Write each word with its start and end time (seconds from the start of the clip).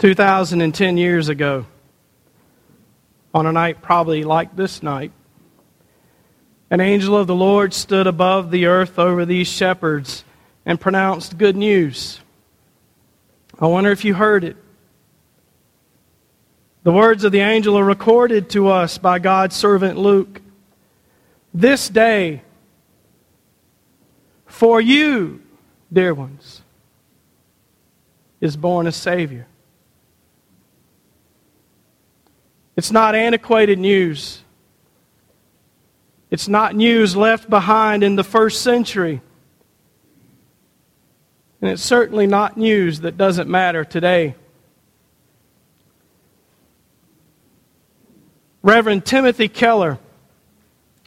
2010 0.00 0.96
years 0.96 1.28
ago, 1.28 1.66
on 3.34 3.44
a 3.44 3.52
night 3.52 3.82
probably 3.82 4.24
like 4.24 4.56
this 4.56 4.82
night, 4.82 5.12
an 6.70 6.80
angel 6.80 7.18
of 7.18 7.26
the 7.26 7.34
Lord 7.34 7.74
stood 7.74 8.06
above 8.06 8.50
the 8.50 8.64
earth 8.64 8.98
over 8.98 9.26
these 9.26 9.46
shepherds 9.46 10.24
and 10.64 10.80
pronounced 10.80 11.36
good 11.36 11.54
news. 11.54 12.18
I 13.58 13.66
wonder 13.66 13.90
if 13.90 14.02
you 14.06 14.14
heard 14.14 14.42
it. 14.42 14.56
The 16.82 16.92
words 16.92 17.22
of 17.24 17.30
the 17.30 17.40
angel 17.40 17.78
are 17.78 17.84
recorded 17.84 18.48
to 18.50 18.68
us 18.68 18.96
by 18.96 19.18
God's 19.18 19.54
servant 19.54 19.98
Luke. 19.98 20.40
This 21.52 21.90
day, 21.90 22.40
for 24.46 24.80
you, 24.80 25.42
dear 25.92 26.14
ones, 26.14 26.62
is 28.40 28.56
born 28.56 28.86
a 28.86 28.92
Savior. 28.92 29.46
It's 32.76 32.92
not 32.92 33.14
antiquated 33.14 33.78
news. 33.78 34.42
It's 36.30 36.48
not 36.48 36.74
news 36.74 37.16
left 37.16 37.50
behind 37.50 38.04
in 38.04 38.16
the 38.16 38.24
first 38.24 38.62
century. 38.62 39.20
And 41.60 41.70
it's 41.70 41.82
certainly 41.82 42.26
not 42.26 42.56
news 42.56 43.00
that 43.00 43.16
doesn't 43.16 43.50
matter 43.50 43.84
today. 43.84 44.34
Reverend 48.62 49.04
Timothy 49.04 49.48
Keller, 49.48 49.98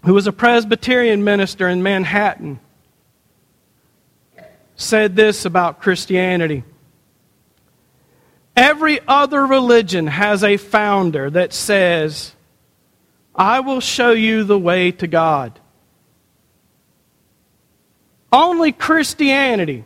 who 0.06 0.14
was 0.14 0.28
a 0.28 0.34
Presbyterian 0.34 1.24
minister 1.24 1.68
in 1.68 1.82
Manhattan, 1.82 2.60
said 4.76 5.16
this 5.16 5.46
about 5.46 5.80
Christianity. 5.80 6.64
Every 8.56 9.00
other 9.08 9.46
religion 9.46 10.08
has 10.08 10.44
a 10.44 10.58
founder 10.58 11.30
that 11.30 11.54
says, 11.54 12.34
I 13.36 13.62
will 13.62 13.80
show 13.80 14.12
you 14.12 14.44
the 14.44 14.60
way 14.60 14.92
to 14.92 15.08
God. 15.08 15.60
Only 18.32 18.72
Christianity, 18.72 19.86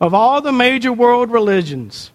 of 0.00 0.14
all 0.14 0.40
the 0.40 0.52
major 0.52 0.92
world 0.92 1.30
religions, 1.30 2.10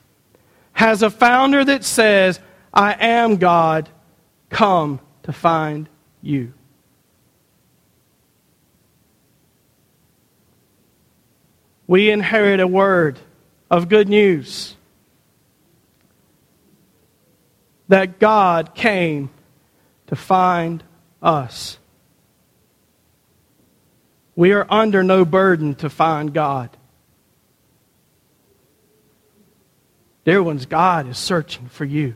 has 0.73 1.01
a 1.01 1.09
founder 1.09 1.65
that 1.65 1.83
says, 1.83 2.39
I 2.73 2.93
am 2.93 3.37
God, 3.37 3.89
come 4.49 4.99
to 5.23 5.33
find 5.33 5.89
you. 6.21 6.53
We 11.87 12.09
inherit 12.09 12.59
a 12.59 12.67
word 12.67 13.17
of 13.71 13.89
good 13.89 14.09
news 14.09 14.76
that 17.87 18.19
God 18.19 18.75
came 18.75 19.29
to 20.07 20.15
find 20.15 20.83
us. 21.21 21.77
We 24.35 24.53
are 24.53 24.65
under 24.69 25.03
no 25.03 25.25
burden 25.25 25.75
to 25.75 25.89
find 25.89 26.33
God. 26.33 26.69
Dear 30.25 30.43
ones, 30.43 30.65
God 30.65 31.07
is 31.07 31.17
searching 31.17 31.67
for 31.69 31.85
you. 31.85 32.13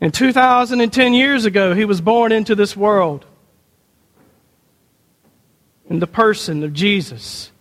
And 0.00 0.12
2010 0.12 1.14
years 1.14 1.44
ago, 1.44 1.74
he 1.74 1.84
was 1.84 2.00
born 2.00 2.32
into 2.32 2.56
this 2.56 2.76
world 2.76 3.24
in 5.88 6.00
the 6.00 6.08
person 6.08 6.64
of 6.64 6.72
Jesus. 6.72 7.51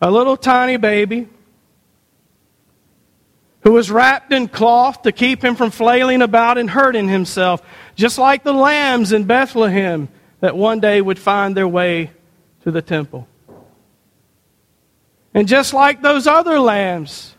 A 0.00 0.10
little 0.10 0.36
tiny 0.36 0.76
baby 0.76 1.28
who 3.62 3.72
was 3.72 3.90
wrapped 3.90 4.32
in 4.32 4.48
cloth 4.48 5.02
to 5.02 5.12
keep 5.12 5.42
him 5.42 5.56
from 5.56 5.70
flailing 5.70 6.22
about 6.22 6.58
and 6.58 6.70
hurting 6.70 7.08
himself, 7.08 7.60
just 7.96 8.18
like 8.18 8.44
the 8.44 8.52
lambs 8.52 9.12
in 9.12 9.24
Bethlehem 9.24 10.08
that 10.40 10.56
one 10.56 10.80
day 10.80 11.00
would 11.00 11.18
find 11.18 11.56
their 11.56 11.68
way 11.68 12.10
to 12.62 12.70
the 12.70 12.82
temple. 12.82 13.26
And 15.34 15.48
just 15.48 15.74
like 15.74 16.00
those 16.00 16.26
other 16.26 16.58
lambs, 16.58 17.34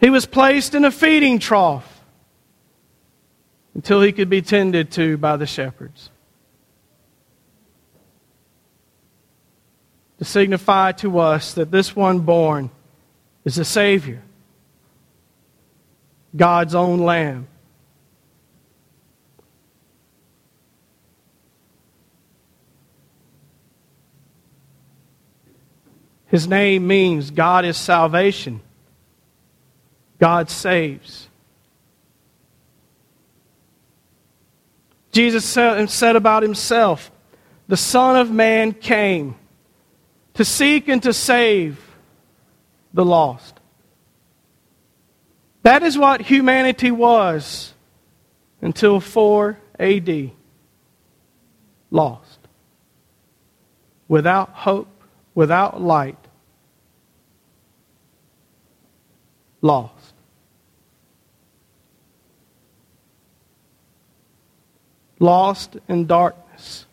he 0.00 0.10
was 0.10 0.26
placed 0.26 0.74
in 0.74 0.84
a 0.84 0.90
feeding 0.90 1.38
trough 1.38 2.02
until 3.74 4.00
he 4.00 4.12
could 4.12 4.30
be 4.30 4.42
tended 4.42 4.90
to 4.92 5.16
by 5.18 5.36
the 5.36 5.46
shepherds. 5.46 6.10
To 10.18 10.24
signify 10.24 10.92
to 10.92 11.18
us 11.18 11.54
that 11.54 11.70
this 11.70 11.94
one 11.94 12.20
born 12.20 12.70
is 13.44 13.58
a 13.58 13.64
Savior, 13.64 14.22
God's 16.34 16.74
own 16.74 17.00
Lamb. 17.00 17.48
His 26.28 26.48
name 26.48 26.86
means 26.86 27.30
God 27.30 27.64
is 27.64 27.76
salvation. 27.76 28.60
God 30.18 30.50
saves. 30.50 31.28
Jesus 35.12 35.44
said 35.44 36.16
about 36.16 36.42
himself, 36.42 37.10
the 37.68 37.76
Son 37.76 38.16
of 38.16 38.30
Man 38.30 38.72
came 38.72 39.36
to 40.36 40.44
seek 40.44 40.88
and 40.88 41.02
to 41.02 41.12
save 41.12 41.78
the 42.94 43.04
lost. 43.04 43.58
That 45.62 45.82
is 45.82 45.98
what 45.98 46.20
humanity 46.20 46.90
was 46.90 47.74
until 48.62 49.00
4 49.00 49.58
AD. 49.78 50.30
Lost. 51.90 52.38
Without 54.08 54.50
hope, 54.50 54.88
without 55.34 55.80
light. 55.80 56.18
Lost. 59.60 60.14
Lost 65.18 65.76
in 65.88 66.06
darkness 66.06 66.85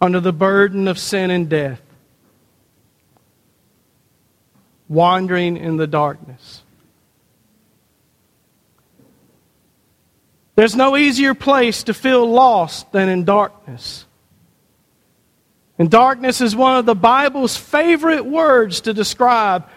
under 0.00 0.20
the 0.20 0.32
burden 0.32 0.88
of 0.88 0.98
sin 0.98 1.30
and 1.30 1.48
death, 1.48 1.80
wandering 4.88 5.56
in 5.56 5.76
the 5.76 5.86
darkness. 5.86 6.62
There's 10.54 10.76
no 10.76 10.96
easier 10.96 11.34
place 11.34 11.84
to 11.84 11.94
feel 11.94 12.28
lost 12.28 12.90
than 12.92 13.08
in 13.08 13.24
darkness. 13.24 14.04
And 15.78 15.88
darkness 15.90 16.40
is 16.40 16.56
one 16.56 16.76
of 16.76 16.86
the 16.86 16.96
Bible's 16.96 17.56
favorite 17.56 18.26
words 18.26 18.80
to 18.82 18.92
describe 18.92 19.68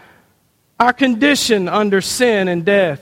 our 0.80 0.94
condition 0.94 1.68
under 1.70 2.02
sin 2.02 2.48
and 2.48 2.66
death. 2.66 3.00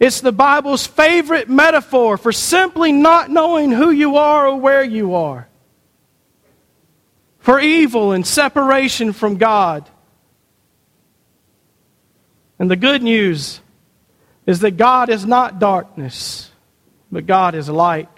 It's 0.00 0.22
the 0.22 0.32
Bible's 0.32 0.86
favorite 0.86 1.50
metaphor 1.50 2.16
for 2.16 2.32
simply 2.32 2.92
not 2.92 3.30
knowing 3.30 3.70
who 3.70 3.90
you 3.90 4.16
are 4.16 4.48
or 4.48 4.56
where 4.56 4.82
you 4.82 5.14
are 5.14 5.48
for 7.42 7.58
evil 7.58 8.12
and 8.12 8.24
separation 8.24 9.12
from 9.12 9.36
God. 9.36 9.90
And 12.58 12.70
the 12.70 12.76
good 12.76 13.02
news 13.02 13.60
is 14.46 14.60
that 14.60 14.76
God 14.76 15.10
is 15.10 15.26
not 15.26 15.58
darkness, 15.58 16.52
but 17.10 17.26
God 17.26 17.56
is 17.56 17.68
light. 17.68 18.08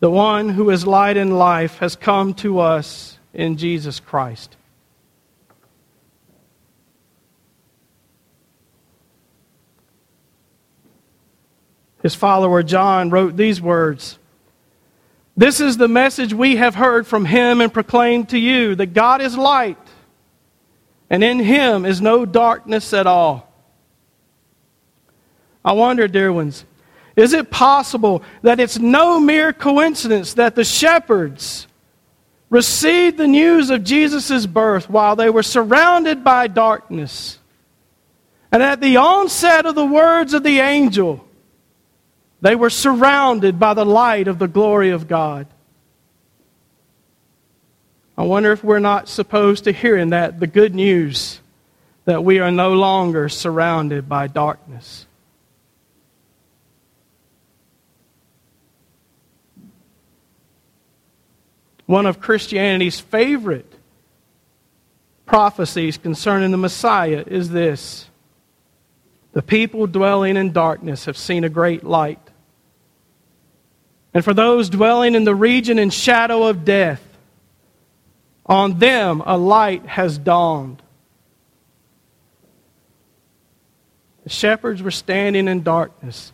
The 0.00 0.10
one 0.10 0.50
who 0.50 0.68
is 0.68 0.86
light 0.86 1.16
and 1.16 1.38
life 1.38 1.78
has 1.78 1.96
come 1.96 2.34
to 2.34 2.60
us 2.60 3.18
in 3.32 3.56
Jesus 3.56 3.98
Christ. 3.98 4.56
His 12.02 12.14
follower 12.14 12.62
John 12.62 13.08
wrote 13.08 13.36
these 13.36 13.60
words 13.60 14.18
this 15.36 15.60
is 15.60 15.76
the 15.76 15.88
message 15.88 16.34
we 16.34 16.56
have 16.56 16.74
heard 16.74 17.06
from 17.06 17.24
him 17.24 17.60
and 17.60 17.72
proclaimed 17.72 18.30
to 18.30 18.38
you 18.38 18.74
that 18.74 18.92
God 18.92 19.20
is 19.20 19.36
light, 19.36 19.78
and 21.08 21.24
in 21.24 21.38
him 21.38 21.84
is 21.84 22.00
no 22.00 22.26
darkness 22.26 22.92
at 22.92 23.06
all. 23.06 23.50
I 25.64 25.72
wonder, 25.72 26.08
dear 26.08 26.32
ones, 26.32 26.64
is 27.16 27.32
it 27.32 27.50
possible 27.50 28.22
that 28.42 28.60
it's 28.60 28.78
no 28.78 29.20
mere 29.20 29.52
coincidence 29.52 30.34
that 30.34 30.54
the 30.54 30.64
shepherds 30.64 31.66
received 32.48 33.18
the 33.18 33.28
news 33.28 33.70
of 33.70 33.84
Jesus' 33.84 34.46
birth 34.46 34.88
while 34.88 35.16
they 35.16 35.30
were 35.30 35.42
surrounded 35.42 36.24
by 36.24 36.46
darkness? 36.46 37.38
And 38.52 38.62
at 38.62 38.80
the 38.80 38.96
onset 38.96 39.66
of 39.66 39.74
the 39.74 39.84
words 39.84 40.34
of 40.34 40.42
the 40.42 40.60
angel, 40.60 41.24
They 42.40 42.56
were 42.56 42.70
surrounded 42.70 43.58
by 43.58 43.74
the 43.74 43.84
light 43.84 44.28
of 44.28 44.38
the 44.38 44.48
glory 44.48 44.90
of 44.90 45.08
God. 45.08 45.46
I 48.16 48.24
wonder 48.24 48.52
if 48.52 48.62
we're 48.62 48.80
not 48.80 49.08
supposed 49.08 49.64
to 49.64 49.72
hear 49.72 49.96
in 49.96 50.10
that 50.10 50.40
the 50.40 50.46
good 50.46 50.74
news 50.74 51.40
that 52.04 52.24
we 52.24 52.38
are 52.38 52.50
no 52.50 52.74
longer 52.74 53.28
surrounded 53.28 54.08
by 54.08 54.26
darkness. 54.26 55.06
One 61.86 62.06
of 62.06 62.20
Christianity's 62.20 63.00
favorite 63.00 63.74
prophecies 65.26 65.96
concerning 65.96 66.50
the 66.50 66.56
Messiah 66.56 67.24
is 67.26 67.50
this 67.50 68.08
The 69.32 69.42
people 69.42 69.86
dwelling 69.86 70.36
in 70.36 70.52
darkness 70.52 71.06
have 71.06 71.16
seen 71.16 71.44
a 71.44 71.48
great 71.48 71.84
light. 71.84 72.29
And 74.12 74.24
for 74.24 74.34
those 74.34 74.68
dwelling 74.68 75.14
in 75.14 75.24
the 75.24 75.34
region 75.34 75.78
and 75.78 75.92
shadow 75.92 76.44
of 76.44 76.64
death, 76.64 77.02
on 78.44 78.78
them 78.78 79.22
a 79.24 79.36
light 79.36 79.86
has 79.86 80.18
dawned. 80.18 80.82
The 84.24 84.30
shepherds 84.30 84.82
were 84.82 84.90
standing 84.90 85.48
in 85.48 85.62
darkness 85.62 86.32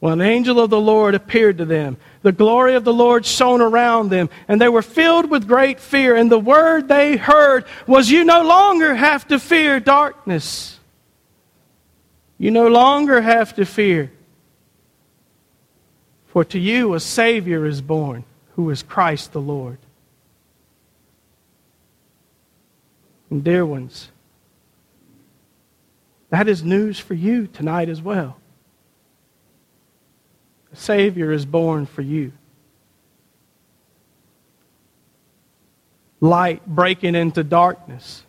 when 0.00 0.12
an 0.12 0.20
angel 0.20 0.60
of 0.60 0.70
the 0.70 0.80
Lord 0.80 1.14
appeared 1.14 1.58
to 1.58 1.64
them. 1.64 1.96
The 2.22 2.32
glory 2.32 2.74
of 2.74 2.84
the 2.84 2.92
Lord 2.92 3.26
shone 3.26 3.60
around 3.60 4.10
them, 4.10 4.30
and 4.46 4.60
they 4.60 4.68
were 4.68 4.82
filled 4.82 5.28
with 5.30 5.48
great 5.48 5.80
fear. 5.80 6.14
And 6.14 6.30
the 6.30 6.38
word 6.38 6.88
they 6.88 7.16
heard 7.16 7.64
was, 7.86 8.10
You 8.10 8.24
no 8.24 8.42
longer 8.42 8.94
have 8.94 9.26
to 9.28 9.38
fear 9.38 9.80
darkness. 9.80 10.78
You 12.36 12.52
no 12.52 12.68
longer 12.68 13.20
have 13.20 13.56
to 13.56 13.64
fear. 13.64 14.12
For 16.28 16.44
to 16.44 16.58
you 16.58 16.94
a 16.94 17.00
Savior 17.00 17.66
is 17.66 17.80
born, 17.80 18.24
who 18.54 18.70
is 18.70 18.82
Christ 18.82 19.32
the 19.32 19.40
Lord. 19.40 19.78
And 23.30 23.42
dear 23.42 23.66
ones, 23.66 24.10
that 26.30 26.48
is 26.48 26.62
news 26.62 26.98
for 26.98 27.14
you 27.14 27.46
tonight 27.46 27.88
as 27.88 28.02
well. 28.02 28.38
A 30.72 30.76
Savior 30.76 31.32
is 31.32 31.46
born 31.46 31.86
for 31.86 32.02
you. 32.02 32.32
Light 36.20 36.66
breaking 36.66 37.14
into 37.14 37.42
darkness. 37.42 38.24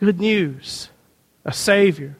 Good 0.00 0.20
news. 0.20 0.88
A 1.44 1.52
Savior. 1.52 2.16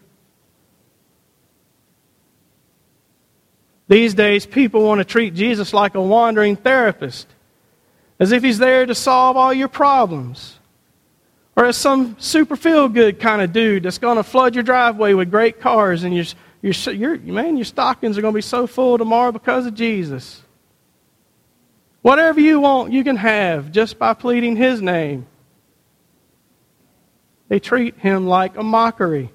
These 3.93 4.15
days, 4.15 4.47
people 4.47 4.85
want 4.85 5.00
to 5.00 5.05
treat 5.05 5.35
Jesus 5.35 5.75
like 5.75 5.97
a 5.97 6.00
wandering 6.00 6.56
therapist, 6.56 7.29
as 8.19 8.33
if 8.33 8.43
he's 8.43 8.56
there 8.56 8.87
to 8.87 8.94
solve 8.94 9.37
all 9.37 9.53
your 9.53 9.69
problems. 9.69 10.59
Or 11.56 11.67
as 11.67 11.77
some 11.77 12.17
super 12.19 12.56
feel 12.56 12.89
good 12.89 13.21
kind 13.21 13.43
of 13.43 13.53
dude 13.53 13.83
that's 13.83 13.99
going 13.99 14.17
to 14.17 14.23
flood 14.23 14.55
your 14.55 14.65
driveway 14.65 15.12
with 15.12 15.31
great 15.31 15.61
cars 15.61 16.05
and 16.05 16.17
your, 16.17 16.25
your, 16.62 17.17
your, 17.17 17.35
man, 17.35 17.59
your 17.59 17.67
stockings 17.67 18.17
are 18.17 18.23
going 18.23 18.33
to 18.33 18.39
be 18.39 18.41
so 18.41 18.67
full 18.67 18.97
tomorrow 18.97 19.31
because 19.31 19.67
of 19.67 19.75
Jesus. 19.75 20.41
Whatever 22.00 22.41
you 22.41 22.61
want, 22.61 22.95
you 22.95 23.05
can 23.05 23.17
have 23.17 23.73
just 23.73 23.99
by 23.99 24.15
pleading 24.15 24.56
his 24.56 24.81
name. 24.81 25.27
They 27.49 27.61
treat 27.61 27.99
him 27.99 28.27
like 28.27 28.56
a 28.56 28.62
mockery, 28.62 29.31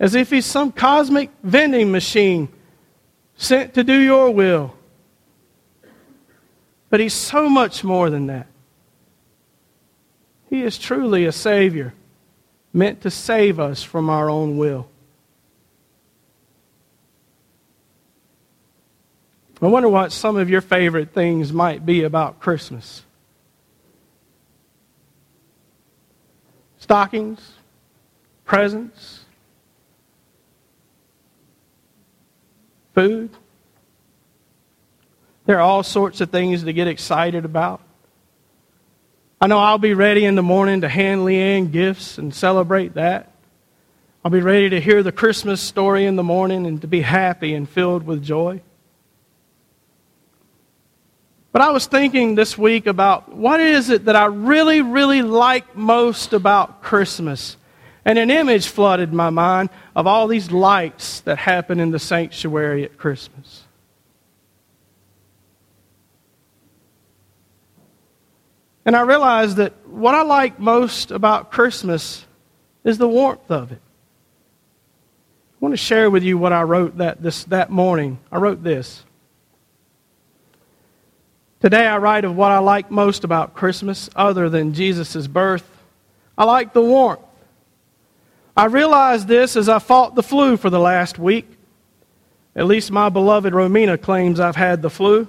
as 0.00 0.16
if 0.16 0.28
he's 0.28 0.44
some 0.44 0.72
cosmic 0.72 1.30
vending 1.44 1.92
machine 1.92 2.48
sent 3.36 3.74
to 3.74 3.84
do 3.84 3.98
your 3.98 4.30
will. 4.30 4.74
But 6.88 7.00
he's 7.00 7.14
so 7.14 7.48
much 7.48 7.84
more 7.84 8.10
than 8.10 8.26
that. 8.28 8.46
He 10.48 10.62
is 10.62 10.78
truly 10.78 11.24
a 11.24 11.32
Savior, 11.32 11.94
meant 12.72 13.02
to 13.02 13.10
save 13.10 13.58
us 13.58 13.82
from 13.82 14.08
our 14.08 14.30
own 14.30 14.56
will. 14.56 14.88
I 19.60 19.66
wonder 19.66 19.88
what 19.88 20.12
some 20.12 20.36
of 20.36 20.50
your 20.50 20.60
favorite 20.60 21.12
things 21.12 21.52
might 21.52 21.84
be 21.84 22.04
about 22.04 22.40
Christmas. 22.40 23.02
Stockings, 26.78 27.54
presents, 28.44 29.25
food. 32.96 33.28
There 35.44 35.58
are 35.58 35.60
all 35.60 35.82
sorts 35.82 36.22
of 36.22 36.30
things 36.30 36.64
to 36.64 36.72
get 36.72 36.88
excited 36.88 37.44
about. 37.44 37.82
I 39.38 39.48
know 39.48 39.58
I'll 39.58 39.76
be 39.76 39.92
ready 39.92 40.24
in 40.24 40.34
the 40.34 40.42
morning 40.42 40.80
to 40.80 40.88
hand 40.88 41.20
Leanne 41.20 41.70
gifts 41.70 42.16
and 42.16 42.34
celebrate 42.34 42.94
that. 42.94 43.32
I'll 44.24 44.30
be 44.30 44.40
ready 44.40 44.70
to 44.70 44.80
hear 44.80 45.02
the 45.02 45.12
Christmas 45.12 45.60
story 45.60 46.06
in 46.06 46.16
the 46.16 46.22
morning 46.22 46.66
and 46.66 46.80
to 46.80 46.86
be 46.86 47.02
happy 47.02 47.52
and 47.52 47.68
filled 47.68 48.06
with 48.06 48.24
joy. 48.24 48.62
But 51.52 51.60
I 51.60 51.72
was 51.72 51.84
thinking 51.84 52.34
this 52.34 52.56
week 52.56 52.86
about 52.86 53.30
what 53.30 53.60
is 53.60 53.90
it 53.90 54.06
that 54.06 54.16
I 54.16 54.24
really, 54.24 54.80
really 54.80 55.20
like 55.20 55.76
most 55.76 56.32
about 56.32 56.82
Christmas. 56.82 57.58
And 58.06 58.20
an 58.20 58.30
image 58.30 58.68
flooded 58.68 59.12
my 59.12 59.30
mind 59.30 59.68
of 59.96 60.06
all 60.06 60.28
these 60.28 60.52
lights 60.52 61.20
that 61.22 61.38
happen 61.38 61.80
in 61.80 61.90
the 61.90 61.98
sanctuary 61.98 62.84
at 62.84 62.96
Christmas. 62.96 63.64
And 68.84 68.94
I 68.94 69.00
realized 69.00 69.56
that 69.56 69.72
what 69.88 70.14
I 70.14 70.22
like 70.22 70.60
most 70.60 71.10
about 71.10 71.50
Christmas 71.50 72.24
is 72.84 72.96
the 72.96 73.08
warmth 73.08 73.50
of 73.50 73.72
it. 73.72 73.80
I 75.54 75.58
want 75.58 75.72
to 75.72 75.76
share 75.76 76.08
with 76.08 76.22
you 76.22 76.38
what 76.38 76.52
I 76.52 76.62
wrote 76.62 76.98
that, 76.98 77.20
this, 77.20 77.42
that 77.44 77.70
morning. 77.70 78.20
I 78.30 78.36
wrote 78.36 78.62
this. 78.62 79.04
Today 81.58 81.84
I 81.84 81.98
write 81.98 82.24
of 82.24 82.36
what 82.36 82.52
I 82.52 82.58
like 82.58 82.88
most 82.88 83.24
about 83.24 83.54
Christmas, 83.54 84.08
other 84.14 84.48
than 84.48 84.74
Jesus' 84.74 85.26
birth. 85.26 85.68
I 86.38 86.44
like 86.44 86.72
the 86.72 86.82
warmth. 86.82 87.25
I 88.56 88.66
realized 88.66 89.28
this 89.28 89.54
as 89.56 89.68
I 89.68 89.78
fought 89.78 90.14
the 90.14 90.22
flu 90.22 90.56
for 90.56 90.70
the 90.70 90.80
last 90.80 91.18
week. 91.18 91.46
At 92.54 92.66
least 92.66 92.90
my 92.90 93.10
beloved 93.10 93.52
Romina 93.52 94.00
claims 94.00 94.40
I've 94.40 94.56
had 94.56 94.80
the 94.80 94.88
flu. 94.88 95.28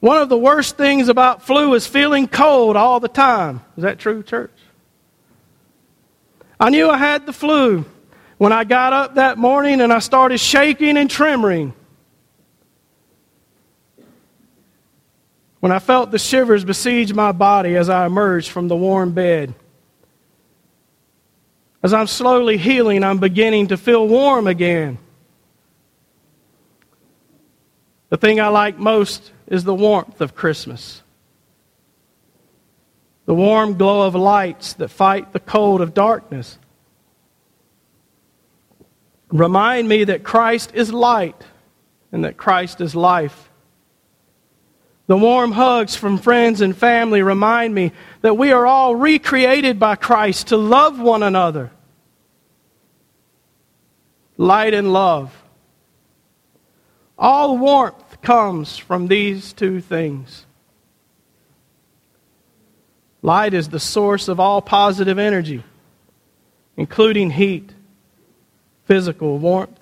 One 0.00 0.20
of 0.20 0.28
the 0.28 0.36
worst 0.36 0.76
things 0.76 1.08
about 1.08 1.42
flu 1.42 1.72
is 1.72 1.86
feeling 1.86 2.28
cold 2.28 2.76
all 2.76 3.00
the 3.00 3.08
time. 3.08 3.62
Is 3.78 3.82
that 3.82 3.98
true, 3.98 4.22
church? 4.22 4.52
I 6.60 6.68
knew 6.68 6.90
I 6.90 6.98
had 6.98 7.24
the 7.24 7.32
flu 7.32 7.86
when 8.36 8.52
I 8.52 8.64
got 8.64 8.92
up 8.92 9.14
that 9.14 9.38
morning 9.38 9.80
and 9.80 9.92
I 9.92 10.00
started 10.00 10.38
shaking 10.38 10.98
and 10.98 11.08
trembling. 11.08 11.72
When 15.60 15.72
I 15.72 15.78
felt 15.78 16.10
the 16.10 16.18
shivers 16.18 16.64
besiege 16.64 17.14
my 17.14 17.32
body 17.32 17.76
as 17.76 17.88
I 17.88 18.04
emerged 18.04 18.50
from 18.50 18.68
the 18.68 18.76
warm 18.76 19.12
bed. 19.12 19.54
As 21.82 21.92
I'm 21.92 22.06
slowly 22.06 22.56
healing, 22.56 23.04
I'm 23.04 23.18
beginning 23.18 23.68
to 23.68 23.76
feel 23.76 24.06
warm 24.06 24.46
again. 24.46 24.98
The 28.08 28.16
thing 28.16 28.40
I 28.40 28.48
like 28.48 28.78
most 28.78 29.32
is 29.46 29.64
the 29.64 29.74
warmth 29.74 30.20
of 30.20 30.34
Christmas. 30.34 31.02
The 33.26 33.34
warm 33.34 33.76
glow 33.76 34.06
of 34.06 34.14
lights 34.14 34.74
that 34.74 34.88
fight 34.88 35.32
the 35.32 35.40
cold 35.40 35.80
of 35.80 35.94
darkness. 35.94 36.58
Remind 39.28 39.88
me 39.88 40.04
that 40.04 40.22
Christ 40.22 40.70
is 40.74 40.92
light 40.92 41.42
and 42.12 42.24
that 42.24 42.36
Christ 42.36 42.80
is 42.80 42.94
life. 42.94 43.50
The 45.06 45.16
warm 45.16 45.52
hugs 45.52 45.94
from 45.94 46.18
friends 46.18 46.60
and 46.60 46.76
family 46.76 47.22
remind 47.22 47.74
me 47.74 47.92
that 48.22 48.36
we 48.36 48.50
are 48.52 48.66
all 48.66 48.96
recreated 48.96 49.78
by 49.78 49.94
Christ 49.94 50.48
to 50.48 50.56
love 50.56 50.98
one 50.98 51.22
another. 51.22 51.70
Light 54.36 54.74
and 54.74 54.92
love. 54.92 55.32
All 57.16 57.56
warmth 57.56 58.20
comes 58.20 58.76
from 58.76 59.06
these 59.06 59.52
two 59.52 59.80
things. 59.80 60.44
Light 63.22 63.54
is 63.54 63.68
the 63.68 63.80
source 63.80 64.28
of 64.28 64.38
all 64.38 64.60
positive 64.60 65.18
energy, 65.18 65.62
including 66.76 67.30
heat. 67.30 67.70
Physical 68.84 69.38
warmth 69.38 69.80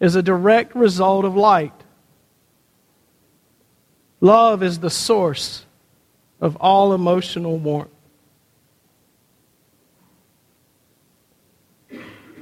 is 0.00 0.14
a 0.16 0.22
direct 0.22 0.74
result 0.74 1.24
of 1.24 1.36
light. 1.36 1.72
Love 4.20 4.62
is 4.62 4.78
the 4.78 4.90
source 4.90 5.64
of 6.40 6.56
all 6.56 6.92
emotional 6.92 7.58
warmth. 7.58 7.90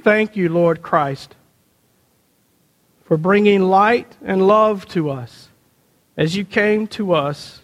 Thank 0.03 0.35
you, 0.35 0.49
Lord 0.49 0.81
Christ, 0.81 1.35
for 3.05 3.15
bringing 3.15 3.61
light 3.61 4.17
and 4.21 4.45
love 4.45 4.85
to 4.89 5.09
us 5.09 5.47
as 6.17 6.35
you 6.35 6.43
came 6.43 6.87
to 6.87 7.13
us 7.13 7.61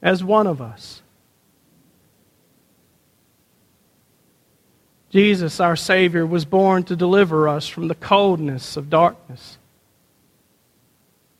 as 0.00 0.22
one 0.22 0.46
of 0.46 0.62
us. 0.62 1.02
Jesus, 5.10 5.58
our 5.58 5.74
Savior, 5.74 6.26
was 6.26 6.44
born 6.44 6.84
to 6.84 6.94
deliver 6.94 7.48
us 7.48 7.66
from 7.66 7.88
the 7.88 7.94
coldness 7.94 8.76
of 8.76 8.90
darkness, 8.90 9.58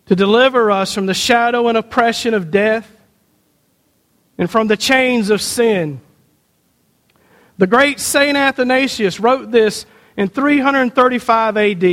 to 0.08 0.16
deliver 0.16 0.70
us 0.70 0.94
from 0.94 1.06
the 1.06 1.14
shadow 1.14 1.68
and 1.68 1.78
oppression 1.78 2.34
of 2.34 2.50
death, 2.50 2.90
and 4.38 4.50
from 4.50 4.66
the 4.66 4.76
chains 4.76 5.30
of 5.30 5.42
sin. 5.42 6.00
The 7.58 7.66
great 7.66 8.00
St. 8.00 8.36
Athanasius 8.36 9.20
wrote 9.20 9.50
this 9.50 9.84
in 10.16 10.28
335 10.28 11.56
AD. 11.56 11.84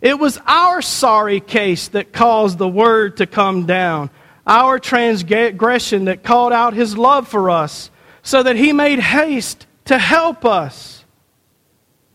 It 0.00 0.18
was 0.18 0.38
our 0.46 0.82
sorry 0.82 1.40
case 1.40 1.88
that 1.88 2.12
caused 2.12 2.58
the 2.58 2.68
word 2.68 3.18
to 3.18 3.26
come 3.26 3.66
down, 3.66 4.10
our 4.46 4.78
transgression 4.78 6.06
that 6.06 6.24
called 6.24 6.52
out 6.52 6.74
his 6.74 6.98
love 6.98 7.28
for 7.28 7.50
us, 7.50 7.90
so 8.22 8.42
that 8.42 8.56
he 8.56 8.72
made 8.72 8.98
haste 8.98 9.66
to 9.84 9.98
help 9.98 10.44
us 10.44 11.04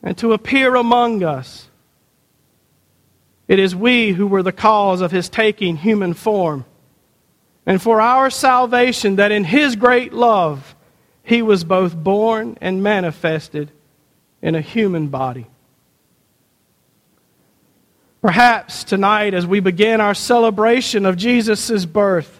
and 0.04 0.18
to 0.18 0.34
appear 0.34 0.76
among 0.76 1.24
us. 1.24 1.70
It 3.52 3.60
is 3.60 3.76
we 3.76 4.14
who 4.14 4.28
were 4.28 4.44
the 4.44 4.54
cause 4.54 5.02
of 5.02 5.12
his 5.12 5.28
taking 5.28 5.76
human 5.76 6.14
form, 6.14 6.64
and 7.66 7.82
for 7.82 8.00
our 8.00 8.30
salvation 8.30 9.18
that 9.18 9.34
in 9.34 9.44
his 9.44 9.76
great 9.76 10.14
love 10.14 10.74
he 11.22 11.42
was 11.42 11.66
both 11.66 11.94
born 11.94 12.58
and 12.62 12.82
manifested 12.82 13.70
in 14.42 14.56
a 14.56 14.62
human 14.62 15.10
body. 15.10 15.48
Perhaps 18.22 18.86
tonight, 18.86 19.34
as 19.34 19.46
we 19.46 19.60
begin 19.60 20.00
our 20.00 20.14
celebration 20.14 21.06
of 21.06 21.18
Jesus' 21.18 21.84
birth, 21.84 22.40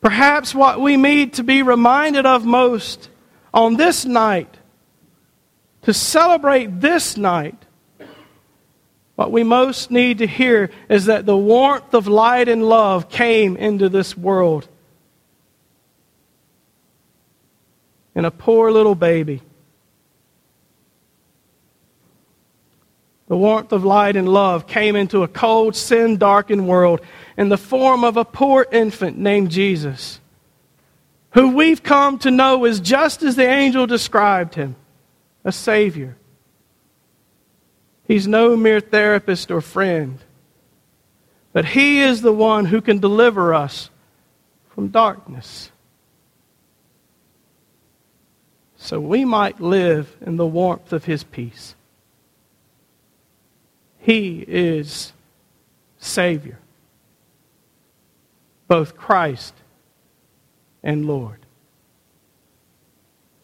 perhaps 0.00 0.54
what 0.54 0.80
we 0.80 0.96
need 0.96 1.34
to 1.34 1.42
be 1.42 1.60
reminded 1.60 2.24
of 2.24 2.46
most 2.46 3.10
on 3.52 3.76
this 3.76 4.06
night, 4.06 4.56
to 5.82 5.92
celebrate 5.92 6.80
this 6.80 7.18
night, 7.18 7.63
what 9.16 9.30
we 9.30 9.44
most 9.44 9.90
need 9.90 10.18
to 10.18 10.26
hear 10.26 10.70
is 10.88 11.04
that 11.06 11.26
the 11.26 11.36
warmth 11.36 11.94
of 11.94 12.08
light 12.08 12.48
and 12.48 12.68
love 12.68 13.08
came 13.08 13.56
into 13.56 13.88
this 13.88 14.16
world 14.16 14.66
in 18.14 18.24
a 18.24 18.30
poor 18.30 18.72
little 18.72 18.94
baby. 18.94 19.40
The 23.28 23.36
warmth 23.36 23.72
of 23.72 23.84
light 23.84 24.16
and 24.16 24.28
love 24.28 24.66
came 24.66 24.96
into 24.96 25.22
a 25.22 25.28
cold, 25.28 25.76
sin 25.76 26.18
darkened 26.18 26.68
world 26.68 27.00
in 27.36 27.48
the 27.48 27.56
form 27.56 28.04
of 28.04 28.16
a 28.16 28.24
poor 28.24 28.66
infant 28.70 29.16
named 29.16 29.50
Jesus, 29.50 30.20
who 31.30 31.54
we've 31.54 31.82
come 31.82 32.18
to 32.18 32.30
know 32.30 32.64
is 32.64 32.80
just 32.80 33.22
as 33.22 33.36
the 33.36 33.48
angel 33.48 33.86
described 33.86 34.56
him 34.56 34.76
a 35.44 35.52
Savior. 35.52 36.16
He's 38.06 38.28
no 38.28 38.56
mere 38.56 38.80
therapist 38.80 39.50
or 39.50 39.60
friend, 39.60 40.18
but 41.52 41.64
He 41.64 42.00
is 42.00 42.20
the 42.20 42.32
one 42.32 42.66
who 42.66 42.80
can 42.80 42.98
deliver 42.98 43.54
us 43.54 43.90
from 44.68 44.88
darkness. 44.88 45.70
So 48.76 49.00
we 49.00 49.24
might 49.24 49.60
live 49.60 50.14
in 50.20 50.36
the 50.36 50.46
warmth 50.46 50.92
of 50.92 51.04
His 51.06 51.24
peace. 51.24 51.74
He 53.98 54.44
is 54.46 55.14
Savior, 55.98 56.58
both 58.68 58.96
Christ 58.96 59.54
and 60.82 61.06
Lord. 61.06 61.38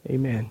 Amen. 0.07 0.51